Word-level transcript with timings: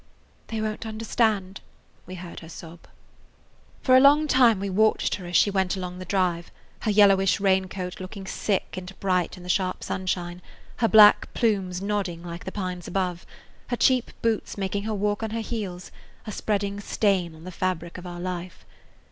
"They 0.47 0.59
won't 0.59 0.87
understand!" 0.87 1.61
we 2.07 2.15
heard 2.15 2.39
her 2.39 2.49
sob. 2.49 2.79
For 3.83 3.95
a 3.95 3.99
long 3.99 4.27
time 4.27 4.59
we 4.59 4.67
watched 4.67 5.13
her 5.17 5.27
as 5.27 5.35
she 5.35 5.51
went 5.51 5.77
along 5.77 5.99
the 5.99 6.05
drive, 6.05 6.49
her 6.79 6.89
yellowish 6.89 7.39
raincoat 7.39 7.99
looking 7.99 8.25
sick 8.25 8.75
and 8.77 8.99
bright 8.99 9.37
in 9.37 9.43
the 9.43 9.47
sharp 9.47 9.83
sunshine, 9.83 10.41
her 10.77 10.87
black 10.87 11.31
plumes 11.35 11.83
nodding 11.83 12.23
like 12.23 12.45
[Page 12.45 12.45
31] 12.45 12.45
the 12.45 12.51
pines 12.51 12.87
above, 12.87 13.25
her 13.67 13.77
cheap 13.77 14.09
boots 14.23 14.57
making 14.57 14.85
her 14.85 14.95
walk 14.95 15.21
on 15.21 15.29
her 15.29 15.39
heels, 15.41 15.91
a 16.25 16.31
spreading 16.31 16.79
stain 16.79 17.35
on 17.35 17.43
the 17.43 17.51
fabric 17.51 17.99
of 17.99 18.07
our 18.07 18.19
life. 18.19 18.65